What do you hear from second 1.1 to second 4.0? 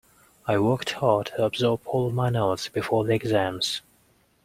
to absorb all of my notes before the exams.